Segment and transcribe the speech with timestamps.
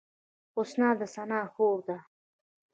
[0.55, 1.97] حسنا د ثنا خور ده